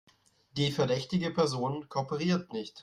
Die 0.57 0.71
verdächtige 0.71 1.29
Person 1.29 1.87
kooperiert 1.87 2.53
nicht. 2.53 2.79